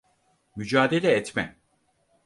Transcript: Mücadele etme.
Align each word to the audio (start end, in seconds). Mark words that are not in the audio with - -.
Mücadele 0.55 1.07
etme. 1.11 1.55